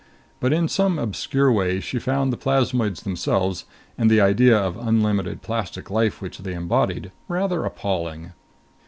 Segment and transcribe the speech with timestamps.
[0.39, 3.65] But in some obscure way she found the plasmoids themselves
[3.99, 8.31] and the idea of unlimited plastic life which they embodied rather appalling.